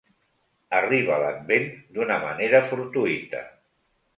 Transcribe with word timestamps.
Arriba 0.77 1.19
l'Advent 1.25 1.67
d'una 1.99 2.17
manera 2.25 2.63
fortuïta. 2.73 3.47